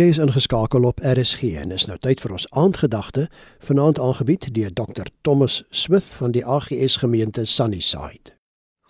Jy 0.00 0.06
is 0.14 0.18
ingeskakel 0.22 0.86
op 0.88 1.00
RSG 1.04 1.50
en 1.60 1.74
is 1.76 1.84
nou 1.84 1.96
tyd 2.00 2.22
vir 2.24 2.32
ons 2.32 2.46
aandgedagte 2.56 3.26
vanaand 3.66 3.98
aangebied 4.00 4.46
deur 4.56 4.70
Dr 4.72 5.10
Thomas 5.26 5.58
Smith 5.76 6.06
van 6.16 6.32
die 6.32 6.40
AGS 6.40 6.96
gemeente 7.02 7.44
Sunnyside. 7.44 8.32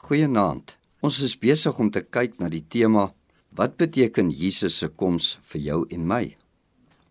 Goeienaand. 0.04 0.76
Ons 1.02 1.18
is 1.26 1.34
besig 1.34 1.80
om 1.82 1.90
te 1.90 2.04
kyk 2.04 2.38
na 2.38 2.46
die 2.52 2.62
tema 2.62 3.08
wat 3.58 3.74
beteken 3.80 4.30
Jesus 4.30 4.76
se 4.78 4.90
koms 5.02 5.32
vir 5.50 5.64
jou 5.64 5.80
en 5.96 6.06
my. 6.12 6.20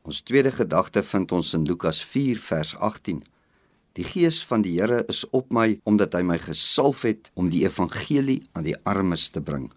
Ons 0.08 0.24
tweede 0.24 0.56
gedagte 0.56 1.04
vind 1.04 1.36
ons 1.36 1.52
in 1.60 1.68
Lukas 1.68 2.00
4 2.14 2.40
vers 2.46 2.74
18. 2.78 3.20
Die 4.00 4.08
gees 4.08 4.40
van 4.48 4.64
die 4.64 4.78
Here 4.78 5.04
is 5.12 5.26
op 5.36 5.52
my 5.52 5.74
omdat 5.84 6.16
hy 6.16 6.24
my 6.24 6.40
gesalf 6.46 7.04
het 7.10 7.34
om 7.36 7.52
die 7.52 7.66
evangelie 7.68 8.46
aan 8.54 8.70
die 8.70 8.80
armes 8.88 9.28
te 9.28 9.44
bring. 9.44 9.68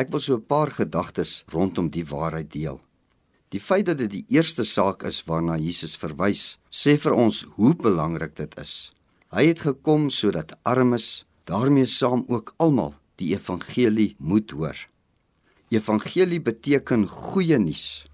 Ek 0.00 0.08
wil 0.08 0.20
so 0.20 0.40
'n 0.40 0.48
paar 0.48 0.72
gedagtes 0.72 1.44
rondom 1.52 1.92
die 1.92 2.08
waarheid 2.08 2.52
deel. 2.52 2.80
Die 3.54 3.60
feit 3.62 3.86
dat 3.86 4.00
dit 4.02 4.10
die 4.10 4.24
eerste 4.34 4.64
saak 4.66 5.04
is 5.06 5.22
waarna 5.26 5.54
Jesus 5.60 5.94
verwys, 6.00 6.56
sê 6.70 6.96
vir 6.98 7.14
ons 7.14 7.44
hoe 7.56 7.74
belangrik 7.78 8.34
dit 8.38 8.52
is. 8.58 8.90
Hy 9.30 9.46
het 9.52 9.62
gekom 9.62 10.10
sodat 10.10 10.56
armes, 10.66 11.24
daarmee 11.46 11.86
saam 11.86 12.24
ook 12.26 12.54
almal, 12.62 12.94
die 13.22 13.34
evangelie 13.36 14.14
moet 14.18 14.50
hoor. 14.50 14.76
Evangelie 15.70 16.40
beteken 16.42 17.06
goeie 17.10 17.58
nuus. 17.58 18.06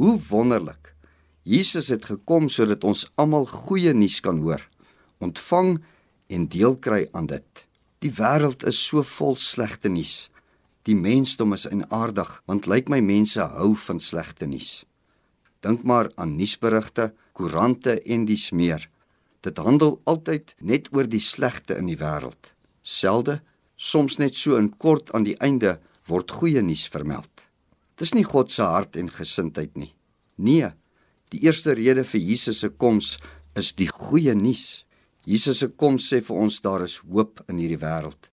Hoe 0.00 0.16
wonderlik. 0.30 0.94
Jesus 1.42 1.88
het 1.88 2.04
gekom 2.04 2.48
sodat 2.48 2.84
ons 2.84 3.06
almal 3.20 3.46
goeie 3.48 3.92
nuus 3.96 4.20
kan 4.24 4.40
hoor, 4.44 4.60
ontvang 5.20 5.78
en 6.28 6.46
deel 6.48 6.76
kry 6.76 7.06
aan 7.16 7.28
dit. 7.28 7.66
Die 8.00 8.12
wêreld 8.16 8.64
is 8.68 8.80
so 8.80 9.04
vol 9.04 9.36
slegte 9.36 9.88
nuus. 9.92 10.30
Die 10.88 10.96
mensdom 10.96 11.52
is 11.52 11.66
enaardig 11.68 12.30
want 12.48 12.68
lyk 12.70 12.88
my 12.88 13.00
mense 13.04 13.44
hou 13.56 13.74
van 13.76 14.00
slegte 14.00 14.46
nuus. 14.48 14.84
Dink 15.60 15.84
maar 15.84 16.08
aan 16.16 16.38
nuusberigte, 16.38 17.10
koerante 17.36 17.98
en 18.00 18.24
dis 18.24 18.48
meer. 18.50 18.86
Dit 19.44 19.60
handel 19.60 19.98
altyd 20.08 20.54
net 20.60 20.88
oor 20.96 21.08
die 21.08 21.20
slegte 21.20 21.76
in 21.76 21.90
die 21.90 21.98
wêreld. 22.00 22.54
Selde, 22.80 23.40
soms 23.76 24.16
net 24.20 24.36
so 24.36 24.56
in 24.56 24.72
kort 24.80 25.12
aan 25.12 25.24
die 25.28 25.36
einde 25.40 25.78
word 26.08 26.32
goeie 26.32 26.62
nuus 26.64 26.86
vermeld. 26.88 27.46
Dis 28.00 28.14
nie 28.16 28.24
God 28.24 28.52
se 28.52 28.64
hart 28.64 28.96
en 28.96 29.12
gesindheid 29.12 29.76
nie. 29.76 29.92
Nee, 30.40 30.72
die 31.32 31.44
eerste 31.44 31.76
rede 31.76 32.04
vir 32.08 32.24
Jesus 32.24 32.64
se 32.64 32.72
koms 32.72 33.18
is 33.56 33.74
die 33.76 33.88
goeie 33.92 34.32
nuus. 34.34 34.86
Jesus 35.28 35.60
se 35.60 35.68
koms 35.68 36.08
sê 36.08 36.22
vir 36.24 36.40
ons 36.40 36.60
daar 36.64 36.86
is 36.86 37.02
hoop 37.04 37.44
in 37.48 37.60
hierdie 37.60 37.80
wêreld. 37.80 38.30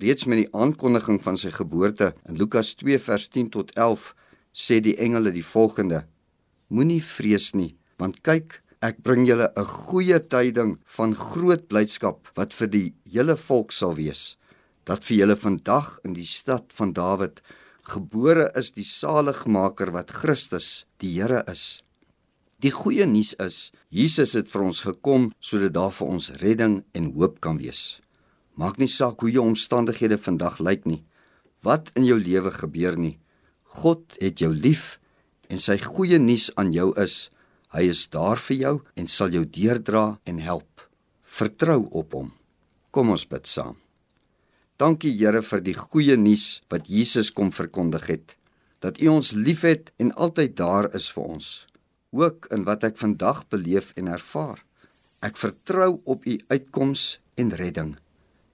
Reeds 0.00 0.24
met 0.24 0.38
die 0.40 0.50
aankondiging 0.56 1.20
van 1.22 1.36
sy 1.36 1.50
geboorte 1.52 2.12
in 2.28 2.38
Lukas 2.40 2.72
2 2.80 2.98
vers 2.98 3.28
10 3.28 3.50
tot 3.52 3.72
11 3.76 4.12
sê 4.52 4.80
die 4.80 4.96
engele 4.96 5.32
die 5.34 5.44
volgende: 5.44 6.06
Moenie 6.72 7.02
vrees 7.04 7.52
nie, 7.52 7.74
want 8.00 8.22
kyk, 8.24 8.62
ek 8.80 9.02
bring 9.04 9.26
julle 9.28 9.52
'n 9.56 9.64
goeie 9.64 10.18
tyding 10.18 10.78
van 10.96 11.14
groot 11.14 11.68
blydskap 11.68 12.32
wat 12.34 12.52
vir 12.52 12.68
die 12.68 12.94
hele 13.12 13.36
volk 13.36 13.72
sal 13.72 13.94
wees. 13.94 14.36
Dat 14.84 15.04
vir 15.04 15.16
julle 15.18 15.36
vandag 15.36 15.98
in 16.04 16.14
die 16.14 16.26
stad 16.26 16.72
van 16.72 16.92
Dawid 16.92 17.42
gebore 17.84 18.50
is 18.56 18.72
die 18.72 18.84
saligmaker 18.84 19.92
wat 19.92 20.10
Christus, 20.10 20.86
die 20.98 21.20
Here 21.20 21.44
is. 21.46 21.82
Die 22.62 22.70
goeie 22.70 23.06
nuus 23.06 23.34
is, 23.34 23.72
Jesus 23.90 24.32
het 24.32 24.48
vir 24.48 24.62
ons 24.62 24.80
gekom 24.80 25.32
sodat 25.40 25.74
daar 25.74 25.90
vir 25.90 26.08
ons 26.08 26.30
redding 26.42 26.84
en 26.94 27.12
hoop 27.14 27.40
kan 27.40 27.58
wees. 27.58 28.00
Maak 28.54 28.78
nie 28.78 28.90
saak 28.90 29.20
hoe 29.20 29.30
jou 29.32 29.44
omstandighede 29.46 30.18
vandag 30.20 30.58
lyk 30.60 30.84
nie. 30.84 31.02
Wat 31.64 31.90
in 31.96 32.04
jou 32.04 32.18
lewe 32.20 32.50
gebeur 32.52 32.98
nie. 32.98 33.18
God 33.80 34.18
het 34.20 34.42
jou 34.44 34.52
lief 34.52 34.98
en 35.48 35.60
sy 35.60 35.78
goeie 35.80 36.18
nuus 36.20 36.50
aan 36.60 36.72
jou 36.72 36.90
is: 37.00 37.30
Hy 37.72 37.88
is 37.88 38.04
daar 38.12 38.40
vir 38.40 38.56
jou 38.56 38.74
en 38.96 39.08
sal 39.08 39.32
jou 39.32 39.44
deurdra 39.48 40.18
en 40.28 40.40
help. 40.44 40.88
Vertrou 41.24 41.88
op 41.90 42.12
hom. 42.12 42.32
Kom 42.92 43.12
ons 43.14 43.24
bid 43.24 43.48
saam. 43.48 43.78
Dankie 44.76 45.14
Here 45.16 45.40
vir 45.46 45.60
die 45.64 45.76
goeie 45.78 46.16
nuus 46.16 46.60
wat 46.68 46.88
Jesus 46.90 47.30
kom 47.32 47.52
verkondig 47.52 48.08
het. 48.10 48.36
Dat 48.84 49.00
U 49.00 49.08
ons 49.14 49.32
liefhet 49.32 49.92
en 49.96 50.12
altyd 50.12 50.56
daar 50.58 50.90
is 50.94 51.08
vir 51.14 51.24
ons. 51.38 51.48
Ook 52.12 52.50
in 52.52 52.66
wat 52.68 52.84
ek 52.84 53.00
vandag 53.00 53.46
beleef 53.48 53.92
en 53.96 54.12
ervaar. 54.12 54.60
Ek 55.22 55.38
vertrou 55.40 56.02
op 56.04 56.26
U 56.26 56.36
uitkoms 56.50 57.20
en 57.40 57.54
redding. 57.56 57.94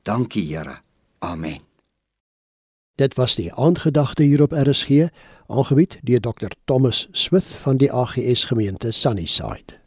Dankie 0.09 0.57
Here. 0.57 0.79
Amen. 1.19 1.59
Dit 2.95 3.15
was 3.15 3.35
die 3.35 3.53
aandgedagte 3.53 4.23
hier 4.23 4.43
op 4.43 4.53
RSG, 4.53 5.09
aangebied 5.47 5.99
deur 6.03 6.21
Dr 6.21 6.49
Thomas 6.65 7.09
Smith 7.13 7.45
van 7.45 7.77
die 7.77 7.93
AGS 7.93 8.45
gemeente 8.45 8.93
Sunnyside. 8.93 9.78